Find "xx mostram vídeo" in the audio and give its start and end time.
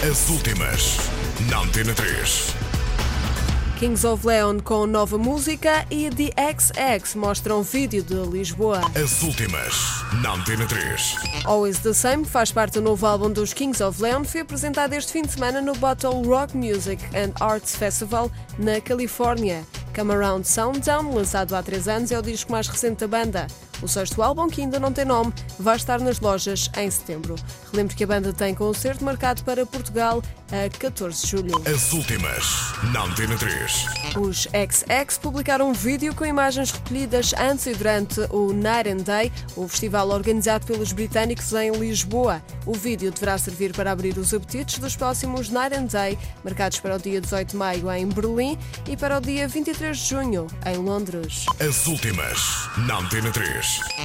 6.40-8.04